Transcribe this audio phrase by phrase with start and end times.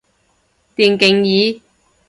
[0.75, 1.61] 電競椅